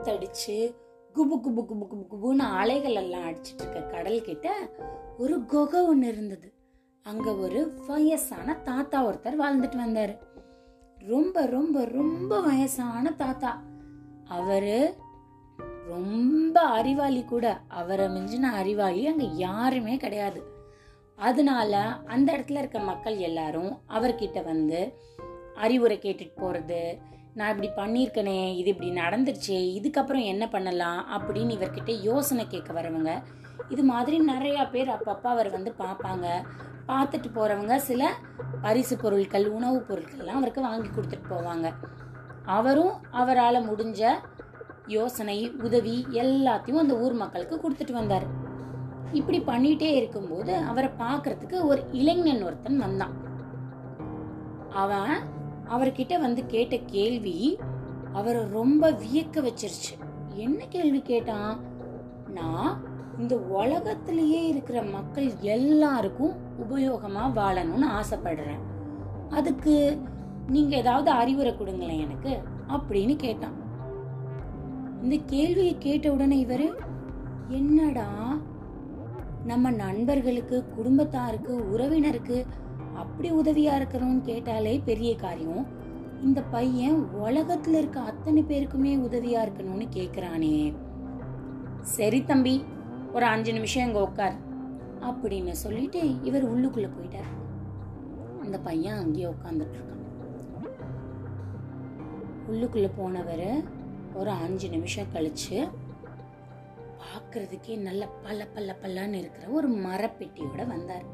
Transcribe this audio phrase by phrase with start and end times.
[0.00, 0.74] காத்தடிச்சு
[1.14, 4.70] குபு குபு குபு குபு குபுன்னு அலைகள் எல்லாம் அடிச்சிட்டு இருக்க கடல் கிட்ட
[5.18, 6.52] ஒரு குகை ஒன்று இருந்தது.
[7.02, 10.18] அங்க ஒரு வயசான தாத்தா ஒருத்தர் வாழ்ந்துட்டு வந்தாரு.
[10.98, 13.62] ரொம்ப ரொம்ப ரொம்ப வயசான தாத்தா.
[14.24, 14.94] அவரு
[15.88, 17.60] ரொம்ப அறிவாளி கூட.
[17.68, 20.42] அவரை மிஞ்சின அறிவாளி அங்க யாருமே கிடையாது.
[21.16, 21.76] அதனால
[22.06, 24.92] அந்த இடத்துல இருக்க மக்கள் எல்லாரும் அவர்கிட்ட வந்து
[25.54, 26.98] அறிவுரை கேட்டுட்டு போறது
[27.34, 33.22] நான் இப்படி பண்ணியிருக்கனே இது இப்படி நடந்துருச்சே இதுக்கப்புறம் என்ன பண்ணலாம் அப்படின்னு இவர்கிட்ட யோசனை கேட்க வரவங்க.
[33.68, 36.26] இது மாதிரி நிறைய பேர் அப்பப்போ அவர் வந்து பார்ப்பாங்க.
[36.88, 38.12] பார்த்துட்டு போறவங்க சில
[38.62, 41.74] பரிசு பொருட்கள் உணவுப் பொருட்கள்லாம் அவருக்கு வாங்கி கொடுத்துட்டு போவாங்க.
[42.44, 44.12] அவரும் அவரால் முடிஞ்ச
[44.86, 48.24] யோசனை உதவி எல்லாத்தையும் அந்த ஊர் மக்களுக்கு கொடுத்துட்டு வந்தார்.
[49.12, 53.12] இப்படி பண்ணிட்டே இருக்கும்போது அவரை பார்க்கறதுக்கு ஒரு இளைஞன் ஒருத்தன் வந்தான்.
[54.70, 55.38] அவன்
[55.70, 57.58] அவர்கிட்ட வந்து கேட்ட கேள்வி
[58.12, 59.92] அவரை ரொம்ப வியக்க வச்சிருச்சு.
[60.34, 61.58] என்ன கேள்வி கேட்டான்?
[62.34, 62.80] நான்
[63.18, 66.32] இந்த உலகத்திலேயே இருக்கிற மக்கள் எல்லாருக்கும்
[66.62, 68.62] உபயோகமா வாழணும்னு ஆசைப்படுறேன்.
[69.30, 69.98] அதுக்கு
[70.46, 73.56] நீங்க ஏதாவது அறிவுரை கொடுங்களேன் எனக்கு அப்படின்னு கேட்டான்.
[75.02, 76.72] இந்த கேள்வியை கேட்ட உடனே இவரு
[77.48, 78.38] என்னடா
[79.44, 82.46] நம்ம நண்பர்களுக்கு குடும்பத்தாருக்கு உறவினருக்கு
[83.00, 85.66] அப்படி உதவியா இருக்கிறோம்னு கேட்டாலே பெரிய காரியம்.
[86.22, 90.54] இந்த பையன் உலகத்துல இருக்க அத்தனை பேருக்குமே உதவியா இருக்கணும்னு கேக்குறானே.
[91.96, 92.54] சரி தம்பி
[93.12, 94.36] ஒரு அஞ்சு நிமிஷம் இங்க உட்கார்
[95.00, 97.30] அப்படின்னு சொல்லிட்டு இவர் உள்ளுக்குள்ள போயிட்டார்.
[98.42, 99.96] அந்த பையன் அங்கேயே உட்காந்துட்டு இருக்கான்.
[102.50, 103.48] உள்ளுக்குள்ள போனவர்
[104.14, 105.58] ஒரு அஞ்சு நிமிஷம் கழிச்சு
[107.02, 111.06] பார்க்கறதுக்கே நல்ல பல்ல பல்ல பல்லான்னு இருக்கிற ஒரு மரப்பெட்டியோட வந்தார்.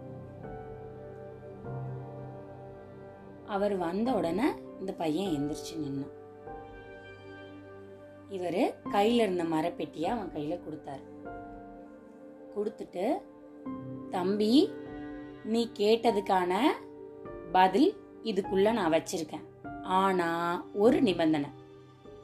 [3.46, 4.48] அவர் வந்த உடனே
[4.80, 6.14] இந்த பையன் எந்திரிச்சு நின்னான்.
[8.30, 11.04] இவரு கையில இருந்த மரப்பெட்டியை அவன் கையில கொடுத்தாரு.
[12.56, 13.14] கொடுத்துட்டு
[14.10, 14.72] தம்பி
[15.44, 16.64] நீ கேட்டதுக்கான
[17.52, 19.44] பதில் இதுக்குள்ள நான் வச்சிருக்கேன்.
[19.82, 20.28] ஆனா
[20.74, 21.50] ஒரு நிபந்தனை.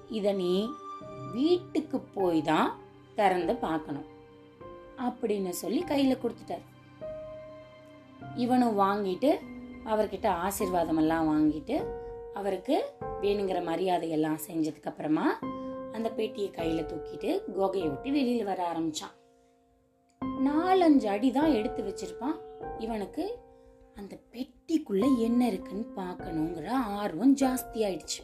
[0.09, 0.69] இத நீ
[1.32, 2.78] வீட்டுக்கு போய் தான்
[3.15, 4.09] திறந்து பார்க்கணும்.
[4.99, 6.66] அப்படின்னு சொல்லி கையில கொடுத்துட்டார்.
[8.37, 9.38] இவனும் வாங்கிட்டு
[9.84, 11.87] அவர்கிட்ட ஆசீர்வாதம் எல்லாம் வாங்கிட்டு
[12.34, 12.84] அவருக்கு
[13.22, 15.38] வேணுங்கிற மரியாதை எல்லாம் செஞ்சதுக்கு அப்புறமா
[15.93, 19.15] அந்த பெட்டியை கையில தூக்கிட்டு கோகையை விட்டு வெளியில வர ஆரம்பிச்சான்.
[20.22, 22.37] நாலஞ்சு அடி தான் எடுத்து வச்சிருப்பான்.
[22.78, 23.38] இவனுக்கு
[23.94, 28.20] அந்த பெட்டிக்குள்ள என்ன இருக்குன்னு பார்க்கணுங்கிற ஆர்வம் ஜாஸ்தி ஆயிடுச்சு.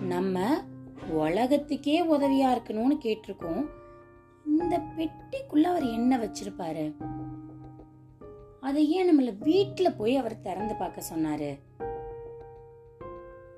[0.00, 0.64] நம்ம
[1.10, 3.68] உலகத்துக்கே உதவியா இருக்கணும்னு கேட்டிருக்கோம்.
[4.46, 6.94] இந்த பெட்டிக்குள்ள அவர் என்ன வச்சிருப்பாரு?
[8.62, 11.58] அதை ஏன் நம்மள வீட்டுல போய் அவர் திறந்து பார்க்க சொன்னாரு.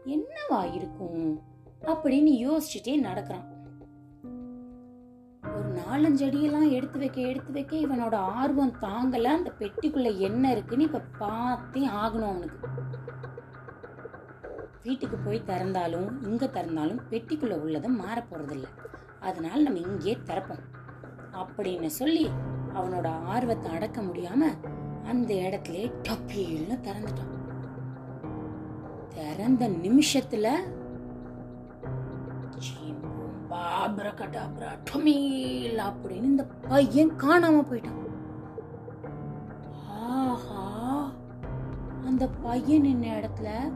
[0.05, 1.43] என்னவா இருக்கும்?
[1.83, 3.45] அப்படின்னு யோசிச்சுட்டே நடக்கிறான்.
[5.43, 9.25] ஒரு நாலஞ்சு அடியெல்லாம் எடுத்து வைக்க எடுத்து வைக்க இவனோட ஆர்வம் தாங்கல.
[9.25, 12.69] அந்த பெட்டிக்குள்ள என்ன இருக்குன்னு இப்ப பார்த்தே ஆகணும் அவனுக்கு.
[14.83, 18.67] வீட்டுக்கு போய் திறந்தாலும் இங்க திறந்தாலும் பெட்டிக்குள்ள உள்ளதை மாற போறதில்ல.
[19.21, 20.65] அதனால நம்ம இங்கே திறப்போம்.
[21.33, 22.29] அப்படின்னு சொல்லி
[22.75, 24.73] அவனோட ஆர்வத்தை அடக்க முடியாம
[25.05, 27.33] அந்த இடத்துல டப்பீல்னு திறந்துட்டான்
[29.15, 30.47] திறந்த நிமிஷத்துல
[35.79, 38.01] அப்படின்னு இந்த பையன் காணாம போயிட்டான்.
[39.89, 41.13] ஆஹா!
[42.05, 43.73] அந்த பையன் நின்ன இடத்துல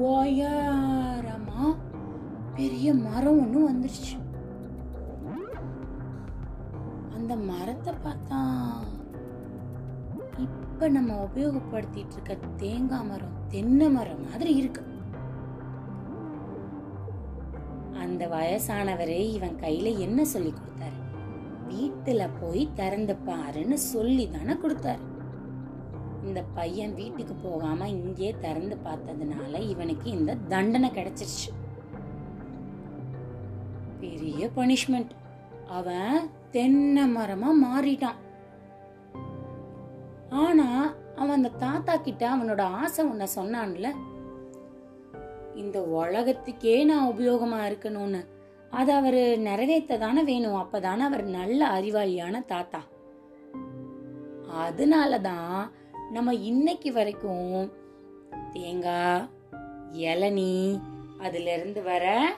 [0.00, 1.76] உயரமா
[2.54, 4.22] பெரிய மரம் ஒண்ணு வந்துருச்சு.
[7.14, 8.40] அந்த மரத்தை பார்த்தா
[10.38, 14.82] இப்ப நம்ம உபயோகப்படுத்திட்டு இருக்க தேங்காய் மரம் தென்னை மரம் மாதிரி இருக்கு.
[17.92, 21.00] அந்த வயசானவரே இவன் கையில என்ன சொல்லி கொடுத்தாரு?
[21.68, 24.98] வீட்டுல போய் திறந்து பாருன்னு சொல்லி தானே கொடுத்தாரு.
[26.24, 31.50] இந்த பையன் வீட்டுக்கு போகாம இங்கே திறந்து பார்த்ததுனால இவனுக்கு இந்த தண்டனை கிடைச்சிருச்சு.
[34.00, 35.10] பெரிய பனிஷ்மெண்ட்.
[35.68, 38.22] அவன் தென்னை மரமா மாறிட்டான்.
[40.34, 43.94] ஆனா அவன் அந்த தாத்தா கிட்ட அவனோட ஆசை உன்னை சொன்னான்ல.
[45.54, 48.24] இந்த உலகத்துக்கே நான் உபயோகமா இருக்கணும்னு.
[48.70, 50.54] அது அவரு நிறைவேற்ற தானே வேணும்.
[50.54, 52.80] அப்பதானே அவர் நல்ல அறிவாளியான தாத்தா.
[54.62, 55.70] அதனாலதான்
[56.10, 57.72] நம்ம இன்னைக்கு வரைக்கும்
[58.52, 59.28] தேங்காய்
[59.92, 60.80] இளநீ
[61.20, 62.36] அதுல இருந்து வர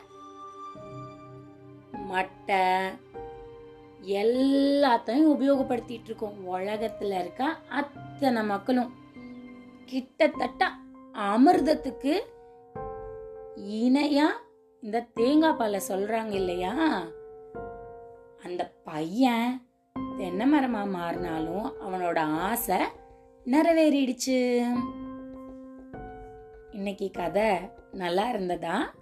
[2.11, 2.93] மட்டை
[4.07, 8.93] எல்லாத்தையும் உபயோகப்படுத்திட்டு இருக்கோம் உலகத்துல இருக்க அத்தனை மக்களும்.
[9.85, 10.71] கிட்டத்தட்ட
[11.13, 12.21] அமிர்தத்துக்கு
[13.57, 14.27] இணையா
[14.81, 17.03] இந்த தேங்காய் பாலை சொல்றாங்க இல்லையா?
[18.45, 19.67] அந்த பையன்
[20.17, 22.77] தென்னை மரமா மாறினாலும் அவனோட ஆசை
[23.47, 24.65] நிறைவேறிடுச்சு.
[26.73, 27.51] இன்னைக்கு கதை
[27.93, 28.95] நல்லா இருந்ததா?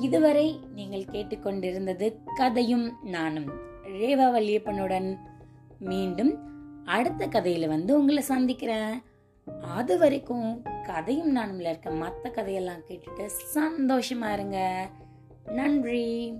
[0.00, 3.67] இதுவரை நீங்கள் கேட்டுக்கொண்டிருந்தது கதையும் நானும்.
[3.98, 5.18] ரேவா வல்லியப்பனுடன்
[5.78, 6.38] மீண்டும்
[6.84, 9.02] அடுத்த கதையில வந்து உங்களை சந்திக்கிறேன்.
[9.74, 14.88] அது வரைக்கும் கதையும் நானும்ல இருக்க மற்ற கதையெல்லாம் கேட்டுட்டு சந்தோஷமா இருங்க.
[15.46, 16.34] நன்றி.